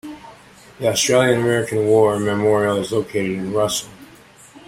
[0.79, 3.91] The Australian American War Memorial is located in Russell.